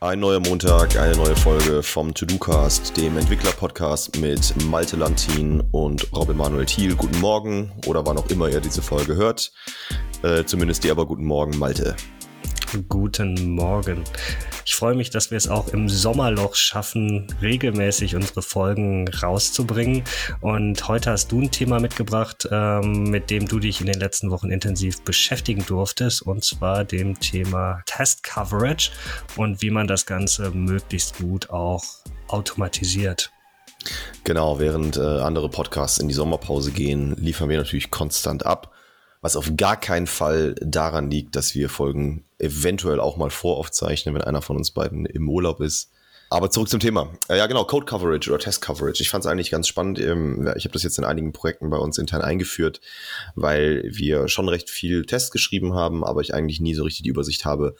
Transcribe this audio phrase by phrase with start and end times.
[0.00, 6.36] Ein neuer Montag, eine neue Folge vom To-Do-Cast, dem Entwickler-Podcast mit Malte Lantin und Robin
[6.36, 6.94] Manuel Thiel.
[6.94, 9.50] Guten Morgen oder wann auch immer ihr diese Folge hört.
[10.22, 11.96] Äh, zumindest dir aber guten Morgen, Malte.
[12.88, 14.04] Guten Morgen.
[14.66, 20.04] Ich freue mich, dass wir es auch im Sommerloch schaffen, regelmäßig unsere Folgen rauszubringen.
[20.42, 24.30] Und heute hast du ein Thema mitgebracht, ähm, mit dem du dich in den letzten
[24.30, 28.90] Wochen intensiv beschäftigen durftest, und zwar dem Thema Test Coverage
[29.36, 31.84] und wie man das Ganze möglichst gut auch
[32.26, 33.30] automatisiert.
[34.24, 38.74] Genau, während äh, andere Podcasts in die Sommerpause gehen, liefern wir natürlich konstant ab
[39.20, 44.22] was auf gar keinen Fall daran liegt, dass wir Folgen eventuell auch mal voraufzeichnen, wenn
[44.22, 45.90] einer von uns beiden im Urlaub ist.
[46.30, 47.10] Aber zurück zum Thema.
[47.28, 49.02] Äh, ja, genau, Code Coverage oder Test Coverage.
[49.02, 49.98] Ich fand es eigentlich ganz spannend.
[49.98, 52.80] Ähm, ich habe das jetzt in einigen Projekten bei uns intern eingeführt,
[53.34, 57.08] weil wir schon recht viel Tests geschrieben haben, aber ich eigentlich nie so richtig die
[57.08, 57.76] Übersicht habe.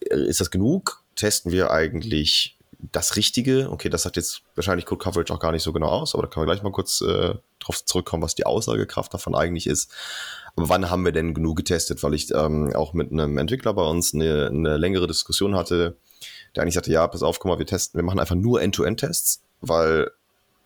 [0.00, 1.04] Äh, ist das genug?
[1.14, 2.58] Testen wir eigentlich
[2.92, 3.70] das Richtige?
[3.70, 6.28] Okay, das sagt jetzt wahrscheinlich Code Coverage auch gar nicht so genau aus, aber da
[6.28, 9.92] können wir gleich mal kurz äh, drauf zurückkommen, was die Aussagekraft davon eigentlich ist.
[10.56, 12.02] Aber wann haben wir denn genug getestet?
[12.02, 15.96] Weil ich ähm, auch mit einem Entwickler bei uns eine, eine längere Diskussion hatte,
[16.54, 19.42] der eigentlich sagte, ja, pass auf, guck mal, wir testen, wir machen einfach nur End-to-End-Tests,
[19.60, 20.10] weil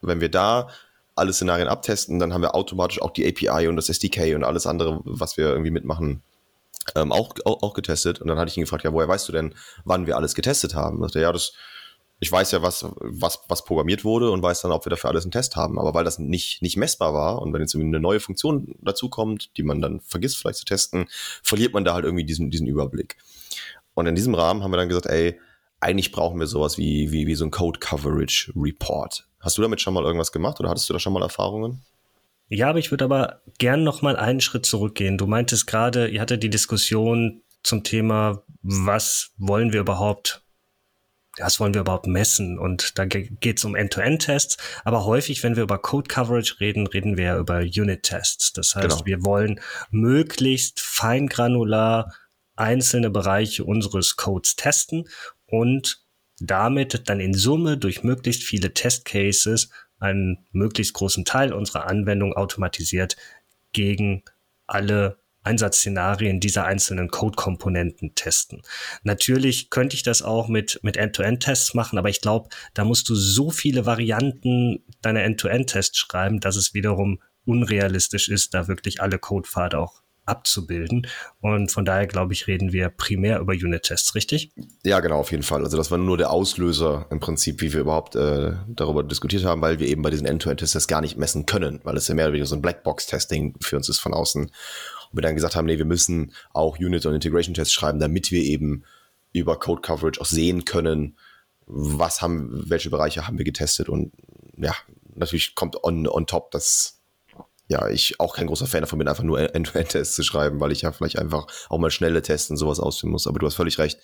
[0.01, 0.69] wenn wir da
[1.17, 4.67] alle Szenarien abtesten, dann haben wir automatisch auch die API und das SDK und alles
[4.67, 6.23] andere, was wir irgendwie mitmachen,
[6.97, 8.21] ähm, auch, auch, auch getestet.
[8.21, 10.75] Und dann hatte ich ihn gefragt, ja, woher weißt du denn, wann wir alles getestet
[10.75, 10.97] haben?
[10.97, 11.53] Und dachte, ja, das,
[12.25, 15.25] ich weiß ja, was, was, was programmiert wurde und weiß dann, ob wir dafür alles
[15.25, 15.79] einen Test haben.
[15.79, 19.63] Aber weil das nicht, nicht messbar war und wenn jetzt eine neue Funktion dazukommt, die
[19.63, 21.07] man dann vergisst vielleicht zu testen,
[21.43, 23.19] verliert man da halt irgendwie diesen, diesen Überblick.
[23.93, 25.39] Und in diesem Rahmen haben wir dann gesagt, ey,
[25.81, 29.29] eigentlich brauchen wir sowas wie, wie, wie so ein Code Coverage Report.
[29.39, 31.83] Hast du damit schon mal irgendwas gemacht oder hattest du da schon mal Erfahrungen?
[32.49, 35.19] Ja, aber ich würde aber gern noch mal einen Schritt zurückgehen.
[35.19, 40.44] Du meintest gerade, ihr hattet die Diskussion zum Thema, was wollen wir überhaupt
[41.39, 42.59] was wollen wir überhaupt messen?
[42.59, 44.57] Und da geht es um End-to-End-Tests.
[44.85, 48.53] Aber häufig, wenn wir über Code-Coverage reden, reden wir ja über Unit-Tests.
[48.53, 49.07] Das heißt, genau.
[49.07, 52.15] wir wollen möglichst feingranular
[52.57, 55.09] einzelne Bereiche unseres Codes testen
[55.47, 56.05] und
[56.39, 63.17] damit dann in Summe durch möglichst viele Test-Cases einen möglichst großen Teil unserer Anwendung automatisiert
[63.73, 64.23] gegen
[64.67, 68.63] alle Einsatzszenarien dieser einzelnen Code-Komponenten testen.
[69.03, 73.15] Natürlich könnte ich das auch mit, mit End-to-End-Tests machen, aber ich glaube, da musst du
[73.15, 79.79] so viele Varianten deiner End-to-End-Tests schreiben, dass es wiederum unrealistisch ist, da wirklich alle Codepfade
[79.79, 81.07] auch abzubilden.
[81.41, 84.53] Und von daher, glaube ich, reden wir primär über Unit-Tests, richtig?
[84.83, 85.63] Ja, genau, auf jeden Fall.
[85.63, 89.61] Also das war nur der Auslöser im Prinzip, wie wir überhaupt äh, darüber diskutiert haben,
[89.61, 92.33] weil wir eben bei diesen End-to-End-Tests gar nicht messen können, weil es ja mehr oder
[92.33, 94.51] weniger so ein Blackbox-Testing für uns ist von außen
[95.15, 98.85] wir dann gesagt haben, nee, wir müssen auch Unit- und Integration-Tests schreiben, damit wir eben
[99.33, 101.17] über Code Coverage auch sehen können,
[101.67, 104.13] was haben, welche Bereiche haben wir getestet und
[104.57, 104.75] ja,
[105.15, 107.01] natürlich kommt on, on top, dass
[107.69, 110.83] ja, ich auch kein großer Fan davon bin, einfach nur End-to-End-Tests zu schreiben, weil ich
[110.83, 113.27] ja vielleicht einfach auch mal schnelle Tests und sowas ausführen muss.
[113.27, 113.99] Aber du hast völlig recht.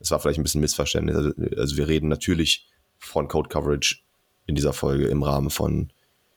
[0.00, 1.16] Es war vielleicht ein bisschen Missverständnis.
[1.16, 2.68] Also, also wir reden natürlich
[2.98, 3.98] von Code Coverage
[4.46, 5.92] in dieser Folge im Rahmen von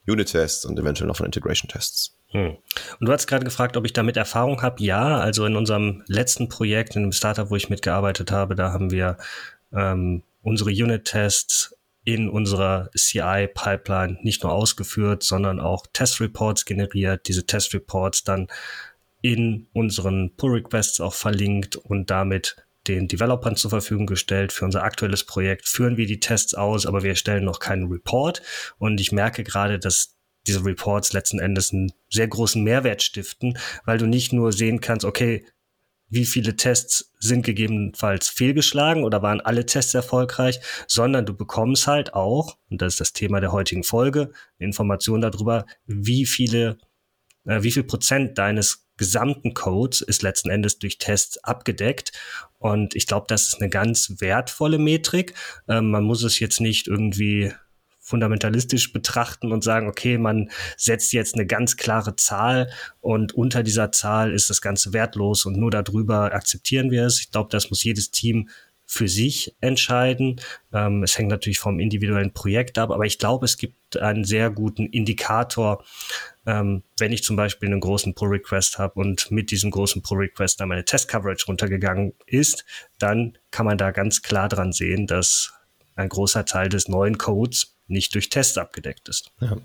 [0.08, 2.19] Unit-Tests und eventuell noch von Integration-Tests.
[2.32, 2.58] Hm.
[3.00, 4.84] Und du hast gerade gefragt, ob ich damit Erfahrung habe.
[4.84, 8.92] Ja, also in unserem letzten Projekt, in dem Startup, wo ich mitgearbeitet habe, da haben
[8.92, 9.18] wir
[9.74, 18.24] ähm, unsere Unit-Tests in unserer CI-Pipeline nicht nur ausgeführt, sondern auch Test-Reports generiert, diese Test-Reports
[18.24, 18.48] dann
[19.22, 22.56] in unseren Pull-Requests auch verlinkt und damit
[22.88, 24.54] den Developern zur Verfügung gestellt.
[24.54, 28.42] Für unser aktuelles Projekt führen wir die Tests aus, aber wir stellen noch keinen Report.
[28.78, 30.16] Und ich merke gerade, dass
[30.50, 35.06] diese Reports letzten Endes einen sehr großen Mehrwert stiften, weil du nicht nur sehen kannst,
[35.06, 35.46] okay,
[36.10, 42.16] wie viele Tests sind gegebenenfalls fehlgeschlagen oder waren alle Tests erfolgreich, sondern du bekommst halt
[42.16, 46.80] auch, und das ist das Thema der heutigen Folge, Informationen darüber, wie viele,
[47.46, 52.12] äh, wie viel Prozent deines gesamten Codes ist letzten Endes durch Tests abgedeckt.
[52.58, 55.36] Und ich glaube, das ist eine ganz wertvolle Metrik.
[55.68, 57.54] Ähm, man muss es jetzt nicht irgendwie
[58.10, 63.92] fundamentalistisch betrachten und sagen, okay, man setzt jetzt eine ganz klare Zahl und unter dieser
[63.92, 67.20] Zahl ist das Ganze wertlos und nur darüber akzeptieren wir es.
[67.20, 68.50] Ich glaube, das muss jedes Team
[68.88, 70.42] für sich entscheiden.
[70.74, 74.50] Ähm, es hängt natürlich vom individuellen Projekt ab, aber ich glaube, es gibt einen sehr
[74.50, 75.84] guten Indikator,
[76.48, 80.70] ähm, wenn ich zum Beispiel einen großen Pull-Request habe und mit diesem großen Pull-Request dann
[80.70, 82.66] meine Test-Coverage runtergegangen ist,
[82.98, 85.54] dann kann man da ganz klar dran sehen, dass
[85.96, 89.32] ein großer Teil des neuen Codes nicht durch Tests abgedeckt ist.
[89.42, 89.58] Ja.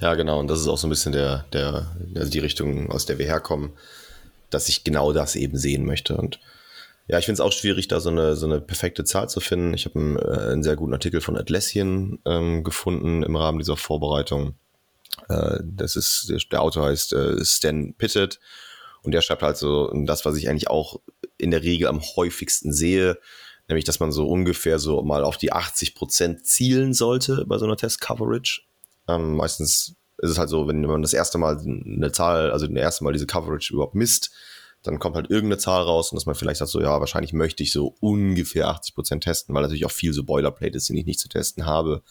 [0.00, 0.38] ja, genau.
[0.38, 3.26] Und das ist auch so ein bisschen der, der, also die Richtung, aus der wir
[3.26, 3.72] herkommen,
[4.50, 6.16] dass ich genau das eben sehen möchte.
[6.16, 6.38] Und
[7.08, 9.74] Ja, ich finde es auch schwierig, da so eine, so eine perfekte Zahl zu finden.
[9.74, 13.76] Ich habe einen, äh, einen sehr guten Artikel von Atlassian ähm, gefunden im Rahmen dieser
[13.76, 14.54] Vorbereitung.
[15.28, 18.40] Äh, das ist, der Autor heißt äh, Stan Pittet
[19.02, 21.00] und der schreibt halt so das, was ich eigentlich auch
[21.38, 23.18] in der Regel am häufigsten sehe,
[23.68, 27.66] nämlich, dass man so ungefähr so mal auf die 80 Prozent zielen sollte bei so
[27.66, 28.62] einer Test-Coverage.
[29.08, 32.76] Ähm, meistens ist es halt so, wenn man das erste Mal eine Zahl, also das
[32.76, 34.30] erste Mal diese Coverage überhaupt misst,
[34.82, 37.62] dann kommt halt irgendeine Zahl raus und dass man vielleicht sagt so, ja, wahrscheinlich möchte
[37.62, 41.06] ich so ungefähr 80 Prozent testen, weil natürlich auch viel so Boilerplate ist, den ich
[41.06, 42.02] nicht zu testen habe.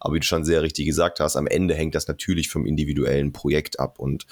[0.00, 3.32] Aber wie du schon sehr richtig gesagt hast, am Ende hängt das natürlich vom individuellen
[3.32, 4.26] Projekt ab und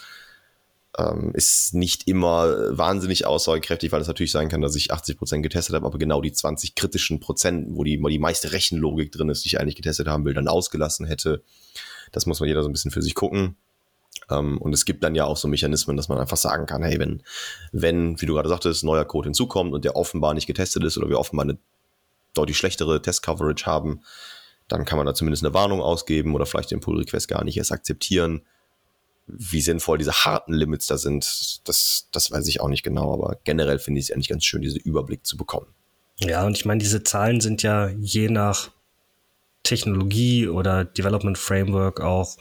[0.98, 5.42] ähm, ist nicht immer wahnsinnig aussagekräftig, weil es natürlich sein kann, dass ich 80 Prozent
[5.42, 9.28] getestet habe, aber genau die 20 kritischen Prozent, wo die, wo die meiste Rechenlogik drin
[9.28, 11.42] ist, die ich eigentlich getestet haben will, dann ausgelassen hätte.
[12.12, 13.56] Das muss man jeder so ein bisschen für sich gucken.
[14.30, 16.82] Um, ähm, und es gibt dann ja auch so Mechanismen, dass man einfach sagen kann,
[16.82, 17.22] hey, wenn,
[17.72, 21.08] wenn, wie du gerade sagtest, neuer Code hinzukommt und der offenbar nicht getestet ist oder
[21.08, 21.58] wir offenbar eine
[22.32, 24.00] deutlich schlechtere Test-Coverage haben,
[24.68, 27.72] dann kann man da zumindest eine Warnung ausgeben oder vielleicht den Pull-Request gar nicht erst
[27.72, 28.42] akzeptieren.
[29.26, 33.38] Wie sinnvoll diese harten Limits da sind, das, das weiß ich auch nicht genau, aber
[33.44, 35.66] generell finde ich es eigentlich ganz schön, diesen Überblick zu bekommen.
[36.20, 38.70] Ja, und ich meine, diese Zahlen sind ja je nach
[39.62, 42.36] Technologie oder Development Framework auch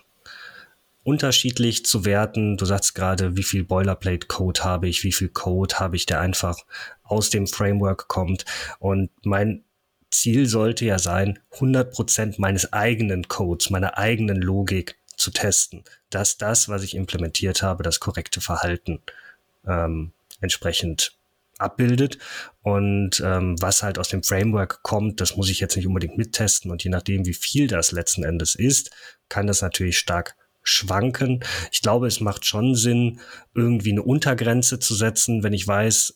[1.03, 2.57] unterschiedlich zu werten.
[2.57, 6.57] Du sagst gerade, wie viel Boilerplate-Code habe ich, wie viel Code habe ich, der einfach
[7.03, 8.45] aus dem Framework kommt.
[8.79, 9.63] Und mein
[10.09, 16.69] Ziel sollte ja sein, 100% meines eigenen Codes, meiner eigenen Logik zu testen, dass das,
[16.69, 19.01] was ich implementiert habe, das korrekte Verhalten
[19.67, 21.13] ähm, entsprechend
[21.57, 22.17] abbildet.
[22.61, 26.71] Und ähm, was halt aus dem Framework kommt, das muss ich jetzt nicht unbedingt mittesten.
[26.71, 28.91] Und je nachdem, wie viel das letzten Endes ist,
[29.29, 31.43] kann das natürlich stark schwanken.
[31.71, 33.19] Ich glaube, es macht schon Sinn,
[33.53, 36.15] irgendwie eine Untergrenze zu setzen, wenn ich weiß,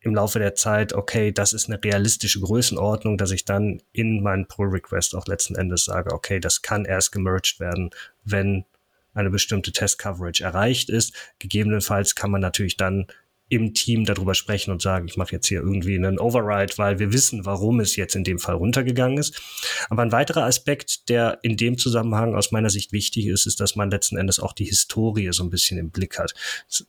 [0.00, 4.46] im Laufe der Zeit, okay, das ist eine realistische Größenordnung, dass ich dann in meinen
[4.46, 7.90] Pull-Request auch letzten Endes sage, okay, das kann erst gemerged werden,
[8.24, 8.64] wenn
[9.12, 11.14] eine bestimmte Test-Coverage erreicht ist.
[11.38, 13.06] Gegebenenfalls kann man natürlich dann
[13.50, 17.12] im Team darüber sprechen und sagen, ich mache jetzt hier irgendwie einen Override, weil wir
[17.12, 19.42] wissen, warum es jetzt in dem Fall runtergegangen ist.
[19.90, 23.74] Aber ein weiterer Aspekt, der in dem Zusammenhang aus meiner Sicht wichtig ist, ist, dass
[23.74, 26.32] man letzten Endes auch die Historie so ein bisschen im Blick hat.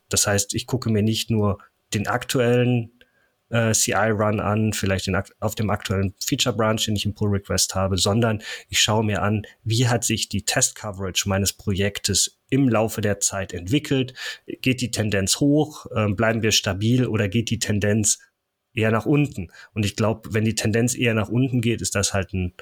[0.08, 1.58] Das heißt, ich gucke mir nicht nur
[1.96, 2.92] den aktuellen
[3.52, 8.42] äh, CI-Run an, vielleicht in, auf dem aktuellen Feature-Branch, den ich im Pull-Request habe, sondern
[8.70, 13.54] ich schaue mir an, wie hat sich die Test-Coverage meines Projektes im Laufe der Zeit
[13.54, 14.14] entwickelt?
[14.46, 15.86] Geht die Tendenz hoch?
[15.96, 18.20] Äh, bleiben wir stabil oder geht die Tendenz
[18.74, 19.52] eher nach unten?
[19.74, 22.54] Und ich glaube, wenn die Tendenz eher nach unten geht, ist das halt ein,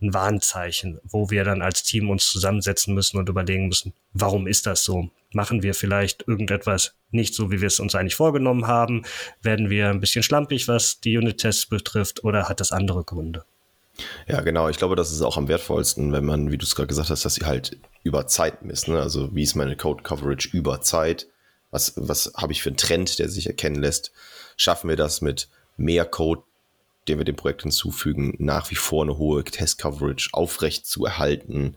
[0.00, 4.66] ein Warnzeichen, wo wir dann als Team uns zusammensetzen müssen und überlegen müssen, warum ist
[4.66, 5.10] das so?
[5.32, 9.02] Machen wir vielleicht irgendetwas nicht so, wie wir es uns eigentlich vorgenommen haben?
[9.42, 13.44] Werden wir ein bisschen schlampig, was die Unit-Tests betrifft, oder hat das andere Gründe?
[14.26, 14.68] Ja, genau.
[14.68, 17.24] Ich glaube, das ist auch am wertvollsten, wenn man, wie du es gerade gesagt hast,
[17.24, 18.88] dass sie halt über Zeit misst.
[18.88, 19.00] Ne?
[19.00, 21.26] Also wie ist meine Code-Coverage über Zeit?
[21.70, 24.12] Was, was habe ich für einen Trend, der sich erkennen lässt?
[24.56, 26.42] Schaffen wir das mit mehr Code,
[27.10, 31.76] den wir dem Projekt hinzufügen, nach wie vor eine hohe Test-Coverage aufrecht zu erhalten?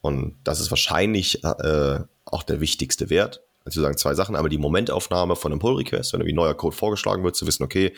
[0.00, 3.42] Und das ist wahrscheinlich äh, auch der wichtigste Wert.
[3.64, 4.36] Also sagen zwei Sachen.
[4.36, 7.92] Einmal die Momentaufnahme von einem Pull-Request, wenn irgendwie neuer Code vorgeschlagen wird, zu wissen, okay,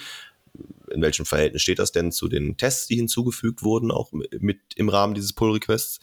[0.91, 4.89] in welchem Verhältnis steht das denn zu den Tests, die hinzugefügt wurden, auch mit im
[4.89, 6.01] Rahmen dieses Pull-Requests.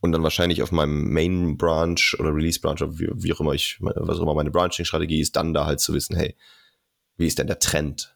[0.00, 3.76] Und dann wahrscheinlich auf meinem Main Branch oder Release Branch, wie, wie auch immer ich,
[3.80, 6.34] was auch immer meine Branching-Strategie ist, dann da halt zu wissen, hey,
[7.16, 8.11] wie ist denn der Trend?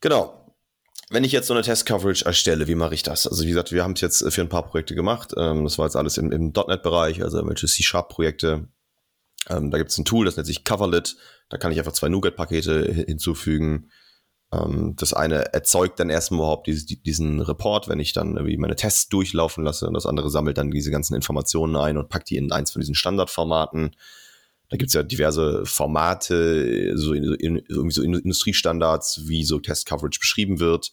[0.00, 0.36] Genau.
[1.10, 3.26] Wenn ich jetzt so eine Test-Coverage erstelle, wie mache ich das?
[3.26, 5.32] Also wie gesagt, wir haben es jetzt für ein paar Projekte gemacht.
[5.36, 8.68] Ähm, das war jetzt alles im, im .NET-Bereich, also irgendwelche C-Sharp-Projekte.
[9.48, 11.16] Ähm, da gibt es ein Tool, das nennt sich Coverlet.
[11.48, 13.90] Da kann ich einfach zwei NuGet-Pakete hinzufügen.
[14.52, 19.08] Ähm, das eine erzeugt dann erstmal überhaupt diesen Report, wenn ich dann irgendwie meine Tests
[19.08, 19.88] durchlaufen lasse.
[19.88, 22.80] Und das andere sammelt dann diese ganzen Informationen ein und packt die in eins von
[22.80, 23.96] diesen Standardformaten.
[24.70, 30.60] Da gibt es ja diverse Formate, so, in, irgendwie so Industriestandards, wie so Test-Coverage beschrieben
[30.60, 30.92] wird.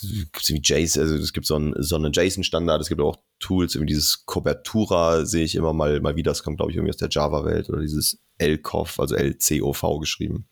[0.00, 3.92] Wie JSON, also es gibt so einen, so einen JSON-Standard, es gibt auch Tools, irgendwie
[3.92, 7.10] dieses Cobertura sehe ich immer mal, mal wieder, das kommt, glaube ich, irgendwie aus der
[7.10, 10.48] Java-Welt oder dieses LCOV, also LCOV geschrieben.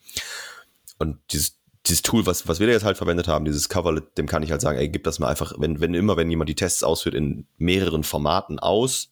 [0.99, 4.27] Und dieses, dieses Tool, was, was wir da jetzt halt verwendet haben, dieses Coverlet, dem
[4.27, 6.55] kann ich halt sagen, ey, gib das mal einfach, wenn, wenn immer, wenn jemand die
[6.55, 9.12] Tests ausführt, in mehreren Formaten aus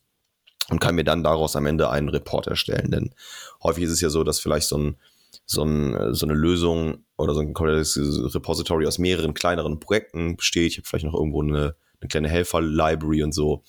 [0.70, 2.90] und kann mir dann daraus am Ende einen Report erstellen.
[2.90, 3.14] Denn
[3.62, 4.96] häufig ist es ja so, dass vielleicht so ein,
[5.44, 10.72] so, ein, so eine Lösung oder so ein Repository aus mehreren kleineren Projekten besteht.
[10.72, 13.62] Ich habe vielleicht noch irgendwo eine, eine kleine Helfer-Library und so.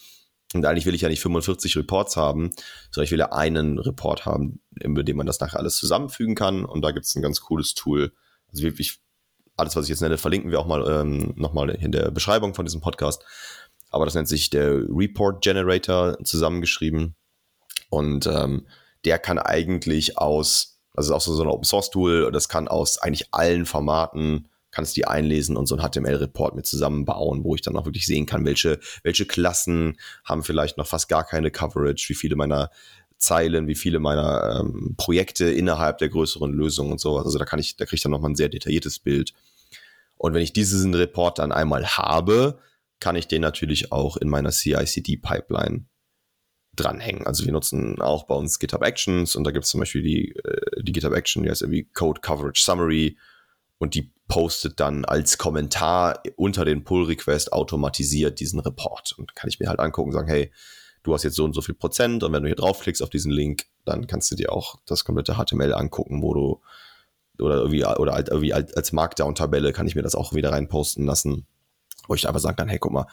[0.53, 2.51] Und eigentlich will ich ja nicht 45 Reports haben,
[2.91, 6.65] sondern ich will ja einen Report haben, mit dem man das nachher alles zusammenfügen kann.
[6.65, 8.12] Und da gibt es ein ganz cooles Tool.
[8.51, 9.00] Also wirklich,
[9.55, 12.65] alles, was ich jetzt nenne, verlinken wir auch mal ähm, nochmal in der Beschreibung von
[12.65, 13.24] diesem Podcast.
[13.91, 17.15] Aber das nennt sich der Report Generator zusammengeschrieben.
[17.89, 18.65] Und ähm,
[19.05, 22.98] der kann eigentlich aus, also ist auch so, ein Open Source Tool, das kann aus
[22.98, 27.75] eigentlich allen Formaten kannst die einlesen und so ein HTML-Report mit zusammenbauen, wo ich dann
[27.75, 32.15] auch wirklich sehen kann, welche, welche Klassen haben vielleicht noch fast gar keine Coverage, wie
[32.15, 32.69] viele meiner
[33.17, 37.17] Zeilen, wie viele meiner ähm, Projekte innerhalb der größeren Lösung und so.
[37.17, 39.33] Also da kann ich, da kriege ich dann nochmal ein sehr detailliertes Bild.
[40.17, 42.60] Und wenn ich diesen Report dann einmal habe,
[43.01, 45.86] kann ich den natürlich auch in meiner CI/CD-Pipeline
[46.75, 47.27] dranhängen.
[47.27, 50.29] Also wir nutzen auch bei uns GitHub Actions und da gibt es zum Beispiel die,
[50.36, 53.17] äh, die GitHub Action, die heißt irgendwie Code Coverage Summary
[53.77, 59.13] und die postet dann als Kommentar unter den Pull-Request automatisiert diesen Report.
[59.17, 60.51] Und kann ich mir halt angucken und sagen, hey,
[61.03, 63.31] du hast jetzt so und so viel Prozent und wenn du hier draufklickst auf diesen
[63.31, 66.62] Link, dann kannst du dir auch das komplette HTML angucken, wo du
[67.39, 71.48] oder irgendwie oder halt irgendwie als Markdown-Tabelle kann ich mir das auch wieder reinposten lassen,
[72.08, 73.08] wo ich einfach sagen kann, hey, guck mal,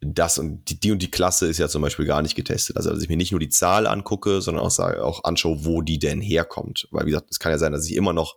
[0.00, 2.76] das und die, die und die Klasse ist ja zum Beispiel gar nicht getestet.
[2.76, 5.80] Also, dass ich mir nicht nur die Zahl angucke, sondern auch, sage, auch anschaue, wo
[5.80, 6.86] die denn herkommt.
[6.90, 8.36] Weil, wie gesagt, es kann ja sein, dass ich immer noch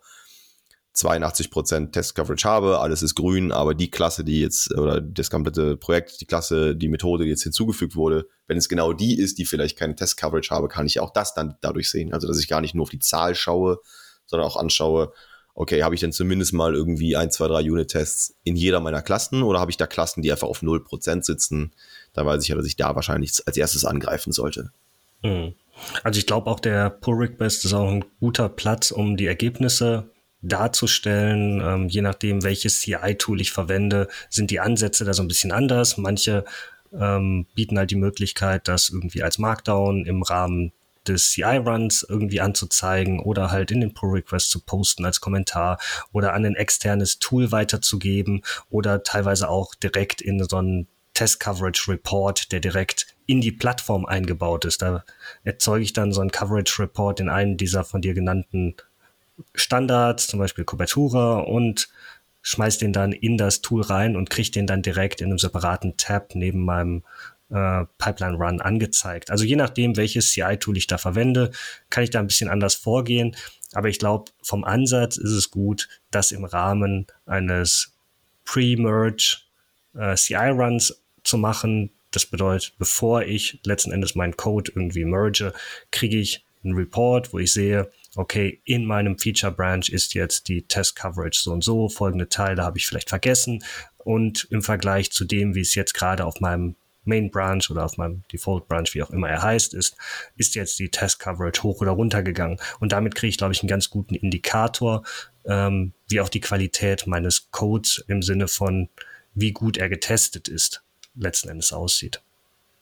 [0.96, 6.19] 82% Test-Coverage habe, alles ist grün, aber die Klasse, die jetzt, oder das komplette Projekt,
[6.19, 9.77] die Klasse, die Methode, die jetzt hinzugefügt wurde, wenn es genau die ist, die vielleicht
[9.77, 12.13] keine Test-Coverage habe, kann ich auch das dann dadurch sehen.
[12.13, 13.79] Also, dass ich gar nicht nur auf die Zahl schaue,
[14.25, 15.13] sondern auch anschaue,
[15.60, 19.44] okay, habe ich denn zumindest mal irgendwie ein, zwei, drei Unit-Tests in jeder meiner Klassen
[19.44, 21.74] oder habe ich da Klassen, die einfach auf 0% sitzen?
[22.13, 24.72] Da weiß ich ja, dass ich da wahrscheinlich als erstes angreifen sollte.
[25.22, 25.54] Hm.
[26.01, 30.10] Also ich glaube auch der Pull Request ist auch ein guter Platz, um die Ergebnisse
[30.42, 31.60] darzustellen.
[31.62, 35.98] Ähm, je nachdem, welches CI-Tool ich verwende, sind die Ansätze da so ein bisschen anders.
[35.98, 36.46] Manche
[36.94, 40.72] ähm, bieten halt die Möglichkeit, das irgendwie als Markdown im Rahmen
[41.08, 45.79] des CI-Runs irgendwie anzuzeigen oder halt in den Pull-Request zu posten als Kommentar
[46.12, 52.60] oder an ein externes Tool weiterzugeben oder teilweise auch direkt in so einen Test-Coverage-Report, der
[52.60, 54.82] direkt in die Plattform eingebaut ist.
[54.82, 55.03] Da
[55.44, 58.75] erzeuge ich dann so einen Coverage-Report in einen dieser von dir genannten
[59.53, 61.89] Standards, zum Beispiel Cobertura und
[62.41, 65.98] schmeiß den dann in das Tool rein und kriege den dann direkt in einem separaten
[65.98, 67.03] Tab neben meinem
[67.50, 69.32] äh, Pipeline Run angezeigt.
[69.32, 71.51] Also je nachdem, welches CI-Tool ich da verwende,
[71.89, 73.36] kann ich da ein bisschen anders vorgehen.
[73.74, 77.94] Aber ich glaube, vom Ansatz ist es gut, das im Rahmen eines
[78.46, 79.38] Pre-Merge
[79.96, 81.91] äh, CI-Runs zu machen.
[82.12, 85.53] Das bedeutet, bevor ich letzten Endes meinen Code irgendwie merge,
[85.91, 90.63] kriege ich einen Report, wo ich sehe, okay, in meinem Feature Branch ist jetzt die
[90.63, 93.63] Test Coverage so und so, folgende Teile habe ich vielleicht vergessen
[93.98, 97.98] und im Vergleich zu dem, wie es jetzt gerade auf meinem Main Branch oder auf
[97.98, 99.96] meinem Default Branch, wie auch immer er heißt, ist,
[100.36, 102.60] ist jetzt die Test Coverage hoch oder runter gegangen.
[102.79, 105.03] Und damit kriege ich, glaube ich, einen ganz guten Indikator,
[105.46, 108.89] ähm, wie auch die Qualität meines Codes im Sinne von,
[109.34, 110.84] wie gut er getestet ist,
[111.15, 112.22] letzten Endes aussieht.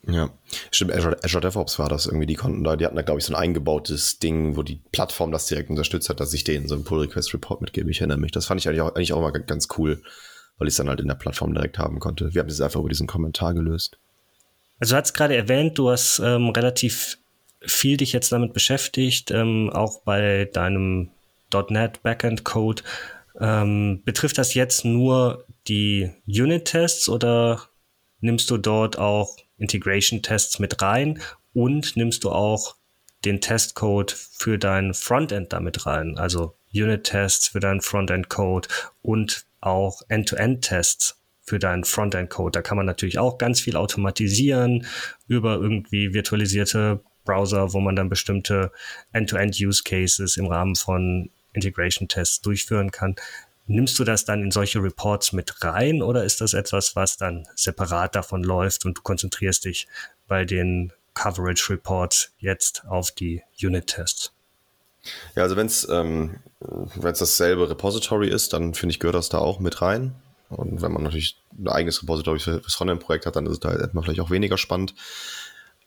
[0.10, 0.30] Ja,
[0.72, 3.26] stimmt, Azure, Azure DevOps war das irgendwie, die konnten da, die hatten da, glaube ich,
[3.26, 6.76] so ein eingebautes Ding, wo die Plattform das direkt unterstützt hat, dass ich denen so
[6.76, 7.92] einen Pull-Request-Report mitgebe.
[7.92, 8.32] Ich erinnere mich.
[8.32, 10.02] Das fand ich eigentlich auch, eigentlich auch mal ganz cool,
[10.58, 12.34] weil ich es dann halt in der Plattform direkt haben konnte.
[12.34, 14.00] Wir haben das einfach über diesen Kommentar gelöst.
[14.80, 17.18] Also du hast gerade erwähnt, du hast ähm, relativ
[17.62, 21.10] viel dich jetzt damit beschäftigt, ähm, auch bei deinem
[21.70, 22.84] .NET Backend Code.
[23.40, 27.62] Ähm, betrifft das jetzt nur die Unit-Tests oder
[28.20, 31.20] nimmst du dort auch Integration-Tests mit rein
[31.54, 32.76] und nimmst du auch
[33.26, 36.18] den Testcode für dein Frontend damit rein?
[36.18, 38.68] Also Unit-Tests für deinen Frontend-Code
[39.02, 42.52] und auch End-to-End-Tests für deinen Frontend-Code.
[42.52, 44.86] Da kann man natürlich auch ganz viel automatisieren
[45.28, 48.72] über irgendwie virtualisierte Browser, wo man dann bestimmte
[49.14, 53.16] End-to-End-Use-Cases im Rahmen von Integration-Tests durchführen kann.
[53.66, 57.48] Nimmst du das dann in solche Reports mit rein oder ist das etwas, was dann
[57.56, 59.88] separat davon läuft und du konzentrierst dich
[60.28, 64.34] bei den Coverage Reports jetzt auf die Unit-Tests?
[65.36, 66.40] Ja, also wenn es ähm,
[67.02, 70.14] dasselbe Repository ist, dann finde ich, gehört das da auch mit rein.
[70.50, 73.74] Und wenn man natürlich ein eigenes Repository für das Frontend-Projekt hat, dann ist es da
[73.74, 74.96] erstmal vielleicht auch weniger spannend.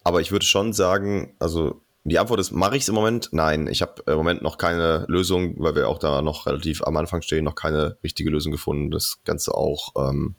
[0.05, 3.29] Aber ich würde schon sagen, also die Antwort ist, mache ich es im Moment?
[3.33, 6.97] Nein, ich habe im Moment noch keine Lösung, weil wir auch da noch relativ am
[6.97, 10.35] Anfang stehen, noch keine richtige Lösung gefunden, das Ganze auch ähm,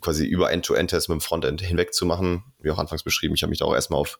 [0.00, 2.44] quasi über End-to-End-Tests mit dem Frontend hinweg zu machen.
[2.60, 4.18] Wie auch anfangs beschrieben, ich habe mich da auch erstmal auf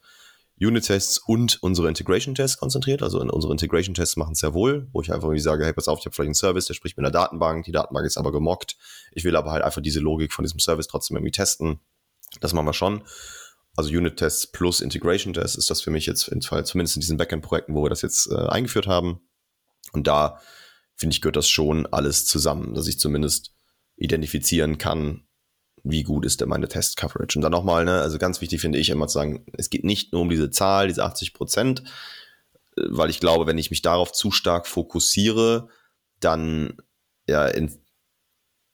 [0.61, 3.02] Unit-Tests und unsere Integration-Tests konzentriert.
[3.02, 5.99] Also unsere Integration-Tests machen es sehr wohl, wo ich einfach irgendwie sage, hey, pass auf,
[5.99, 8.76] ich habe vielleicht einen Service, der spricht mit einer Datenbank, die Datenbank ist aber gemockt.
[9.12, 11.80] Ich will aber halt einfach diese Logik von diesem Service trotzdem irgendwie testen.
[12.40, 13.02] Das machen wir schon.
[13.76, 17.82] Also Unit-Tests plus Integration-Tests ist das für mich jetzt, in, zumindest in diesen Backend-Projekten, wo
[17.82, 19.20] wir das jetzt äh, eingeführt haben.
[19.92, 20.40] Und da
[20.94, 23.52] finde ich, gehört das schon alles zusammen, dass ich zumindest
[23.96, 25.23] identifizieren kann,
[25.84, 27.38] wie gut ist denn meine Test-Coverage.
[27.38, 30.12] Und dann nochmal, ne, also ganz wichtig finde ich immer zu sagen, es geht nicht
[30.12, 31.80] nur um diese Zahl, diese 80 Prozent,
[32.76, 35.68] äh, weil ich glaube, wenn ich mich darauf zu stark fokussiere,
[36.20, 36.78] dann
[37.28, 37.50] ja,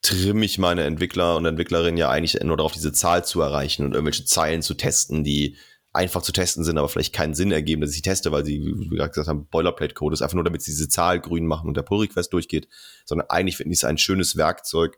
[0.02, 3.93] trimme ich meine Entwickler und Entwicklerinnen ja eigentlich nur darauf, diese Zahl zu erreichen und
[3.93, 5.57] irgendwelche Zeilen zu testen, die
[5.93, 8.97] einfach zu testen sind, aber vielleicht keinen Sinn ergeben, dass ich teste, weil sie, wie
[8.97, 12.33] gesagt haben, Boilerplate-Code ist einfach nur, damit sie diese Zahl grün machen und der Pull-Request
[12.33, 12.69] durchgeht,
[13.05, 14.97] sondern eigentlich finde ich es ein schönes Werkzeug,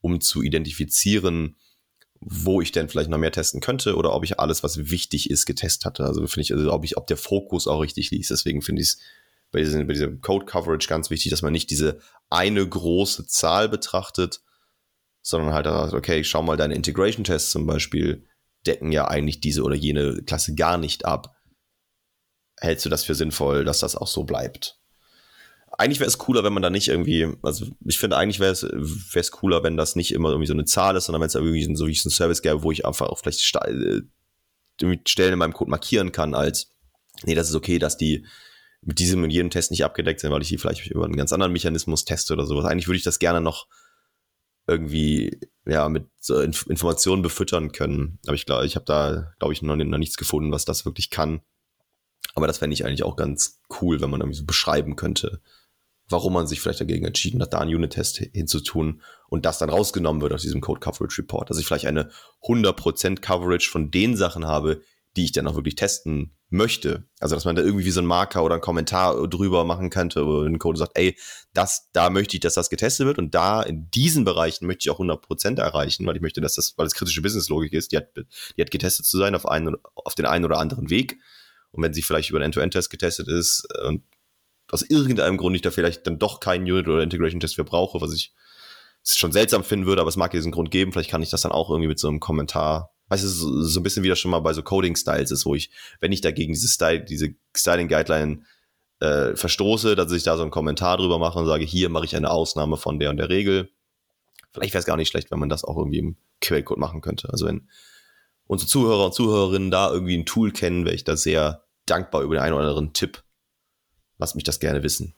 [0.00, 1.56] um zu identifizieren,
[2.20, 5.46] wo ich denn vielleicht noch mehr testen könnte oder ob ich alles, was wichtig ist,
[5.46, 6.04] getestet hatte.
[6.04, 8.28] Also finde ich, also ob ich, ob der Fokus auch richtig liegt.
[8.28, 8.98] Deswegen finde ich es
[9.50, 13.68] bei, diesem, bei diesem Code Coverage ganz wichtig, dass man nicht diese eine große Zahl
[13.68, 14.42] betrachtet,
[15.22, 18.26] sondern halt, okay, schau mal, deine Integration Tests zum Beispiel
[18.66, 21.36] decken ja eigentlich diese oder jene Klasse gar nicht ab.
[22.58, 24.79] Hältst du das für sinnvoll, dass das auch so bleibt?
[25.78, 29.30] Eigentlich wäre es cooler, wenn man da nicht irgendwie, also ich finde eigentlich wäre es,
[29.30, 31.86] cooler, wenn das nicht immer irgendwie so eine Zahl ist, sondern wenn es irgendwie so
[31.86, 34.10] wie ein Service gäbe, wo ich einfach auch vielleicht Stellen
[34.80, 36.72] in meinem Code markieren kann als,
[37.24, 38.26] nee, das ist okay, dass die
[38.82, 41.32] mit diesem und jenem Test nicht abgedeckt sind, weil ich die vielleicht über einen ganz
[41.32, 42.64] anderen Mechanismus teste oder sowas.
[42.64, 43.66] Eigentlich würde ich das gerne noch
[44.66, 48.18] irgendwie ja mit so Inf Informationen befüttern können.
[48.26, 51.10] Aber ich glaube, ich habe da, glaube ich, noch, noch, nichts gefunden, was das wirklich
[51.10, 51.42] kann.
[52.34, 55.40] Aber das fände ich eigentlich auch ganz cool, wenn man irgendwie so beschreiben könnte,
[56.10, 60.20] warum man sich vielleicht dagegen entschieden hat, da einen Unit-Test hinzutun und das dann rausgenommen
[60.20, 61.48] wird aus diesem Code Coverage Report.
[61.48, 62.10] Dass ich vielleicht eine
[62.42, 64.82] 100% Coverage von den Sachen habe,
[65.16, 67.08] die ich dann auch wirklich testen möchte.
[67.20, 70.26] Also, dass man da irgendwie wie so einen Marker oder einen Kommentar drüber machen könnte,
[70.26, 71.16] wo ein Code sagt, ey,
[71.52, 74.90] das, da möchte ich, dass das getestet wird und da in diesen Bereichen möchte ich
[74.90, 78.08] auch 100% erreichen, weil ich möchte, dass das, weil es kritische Businesslogik ist, die hat,
[78.56, 81.18] die hat getestet zu sein auf einen, auf den einen oder anderen Weg.
[81.72, 84.02] Und wenn sie vielleicht über einen End-to-End-Test getestet ist und
[84.72, 88.12] aus irgendeinem Grund ich da vielleicht dann doch keinen Unit- oder Integration-Test für brauche, was
[88.14, 88.32] ich
[89.04, 90.92] schon seltsam finden würde, aber es mag diesen Grund geben.
[90.92, 93.80] Vielleicht kann ich das dann auch irgendwie mit so einem Kommentar weißt du, so, so
[93.80, 96.54] ein bisschen wie das schon mal bei so Coding-Styles ist, wo ich, wenn ich dagegen
[96.54, 98.44] diese Style, diese Styling-Guideline
[99.00, 102.16] äh, verstoße, dass ich da so einen Kommentar drüber mache und sage, hier mache ich
[102.16, 103.70] eine Ausnahme von der und der Regel.
[104.52, 107.28] Vielleicht wäre es gar nicht schlecht, wenn man das auch irgendwie im Quellcode machen könnte.
[107.30, 107.68] Also wenn
[108.46, 112.36] unsere Zuhörer und Zuhörerinnen da irgendwie ein Tool kennen, wäre ich da sehr dankbar über
[112.36, 113.22] den einen oder anderen Tipp.
[114.20, 115.14] Lass mich das gerne wissen.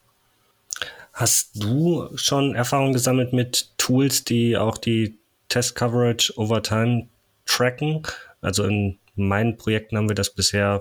[1.13, 7.09] Hast du schon Erfahrung gesammelt mit Tools, die auch die Test Coverage over Time
[7.45, 8.03] tracken.
[8.41, 10.81] Also in meinen Projekten haben wir das bisher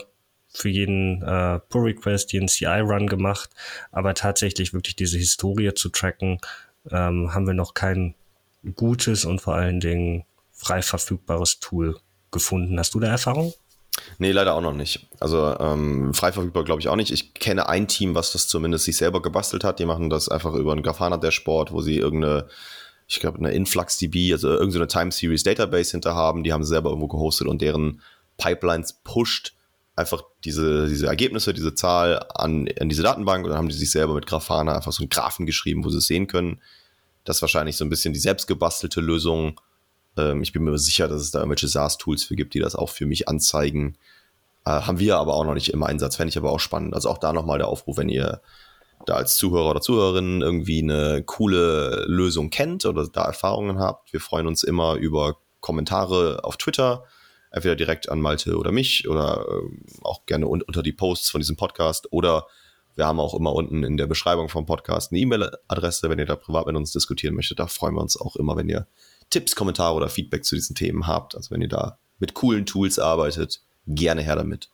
[0.53, 3.49] für jeden äh, Pull-Request, jeden CI-Run gemacht,
[3.91, 6.39] aber tatsächlich wirklich diese Historie zu tracken,
[6.89, 8.15] ähm, haben wir noch kein
[8.75, 11.97] gutes und vor allen Dingen frei verfügbares Tool
[12.31, 12.79] gefunden.
[12.79, 13.53] Hast du da Erfahrung?
[14.17, 15.07] Nee, leider auch noch nicht.
[15.19, 17.11] Also ähm, frei verfügbar glaube ich auch nicht.
[17.11, 19.79] Ich kenne ein Team, was das zumindest sich selber gebastelt hat.
[19.79, 22.47] Die machen das einfach über ein Grafana-Dashboard, wo sie irgendeine
[23.11, 26.91] ich glaube, eine InfluxDB, also irgendeine Time Series Database hinter haben, die haben sie selber
[26.91, 28.01] irgendwo gehostet und deren
[28.37, 29.53] Pipelines pusht
[29.97, 33.91] einfach diese, diese Ergebnisse, diese Zahl an, an diese Datenbank und dann haben die sich
[33.91, 36.61] selber mit Grafana einfach so einen Graphen geschrieben, wo sie es sehen können.
[37.25, 39.59] Das ist wahrscheinlich so ein bisschen die selbstgebastelte Lösung.
[40.17, 42.89] Ähm, ich bin mir sicher, dass es da irgendwelche SaaS-Tools für gibt, die das auch
[42.89, 43.97] für mich anzeigen.
[44.65, 46.93] Äh, haben wir aber auch noch nicht im Einsatz, fände ich aber auch spannend.
[46.93, 48.41] Also auch da nochmal der Aufruf, wenn ihr
[49.05, 54.13] da als Zuhörer oder Zuhörerin irgendwie eine coole Lösung kennt oder da Erfahrungen habt.
[54.13, 57.03] Wir freuen uns immer über Kommentare auf Twitter,
[57.51, 61.41] entweder direkt an Malte oder mich oder äh, auch gerne un unter die Posts von
[61.41, 62.47] diesem Podcast oder
[62.95, 66.35] wir haben auch immer unten in der Beschreibung vom Podcast eine E-Mail-Adresse, wenn ihr da
[66.35, 67.59] privat mit uns diskutieren möchtet.
[67.59, 68.85] Da freuen wir uns auch immer, wenn ihr
[69.31, 71.35] Tipps, Kommentare oder Feedback zu diesen Themen habt.
[71.35, 74.69] Also wenn ihr da mit coolen Tools arbeitet, gerne her damit.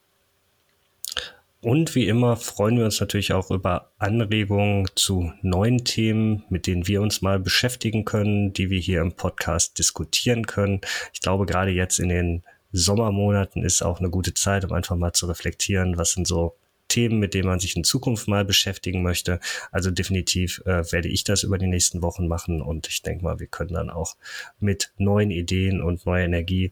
[1.61, 6.87] Und wie immer freuen wir uns natürlich auch über Anregungen zu neuen Themen, mit denen
[6.87, 10.81] wir uns mal beschäftigen können, die wir hier im Podcast diskutieren können.
[11.13, 15.13] Ich glaube, gerade jetzt in den Sommermonaten ist auch eine gute Zeit, um einfach mal
[15.13, 16.55] zu reflektieren, was sind so
[16.87, 19.39] Themen, mit denen man sich in Zukunft mal beschäftigen möchte.
[19.71, 23.39] Also definitiv äh, werde ich das über die nächsten Wochen machen und ich denke mal,
[23.39, 24.15] wir können dann auch
[24.59, 26.71] mit neuen Ideen und neuer Energie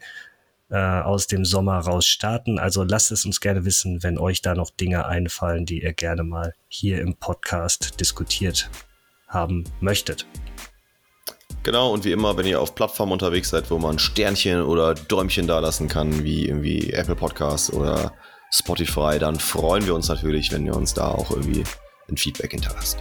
[0.69, 2.59] äh, aus dem Sommer raus starten.
[2.59, 6.23] Also lasst es uns gerne wissen, wenn euch da noch Dinge einfallen, die ihr gerne
[6.23, 8.69] mal hier im Podcast diskutiert
[9.27, 10.25] haben möchtet.
[11.63, 15.47] Genau, und wie immer, wenn ihr auf Plattformen unterwegs seid, wo man Sternchen oder Däumchen
[15.47, 18.13] da lassen kann, wie irgendwie Apple Podcasts oder
[18.57, 21.63] Spotify, dann freuen wir uns natürlich, wenn ihr uns da auch irgendwie
[22.09, 22.99] ein Feedback hinterlasst.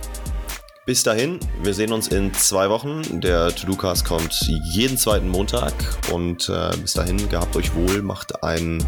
[0.86, 3.20] Bis dahin, wir sehen uns in zwei Wochen.
[3.20, 4.34] Der To-Do-Cast kommt
[4.72, 5.72] jeden zweiten Montag.
[6.12, 8.84] Und äh, bis dahin, gehabt euch wohl, macht einen,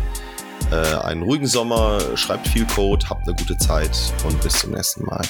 [0.70, 5.06] äh, einen ruhigen Sommer, schreibt viel Code, habt eine gute Zeit und bis zum nächsten
[5.06, 5.22] Mal.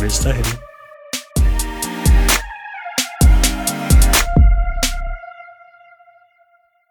[0.00, 0.44] Bis dahin.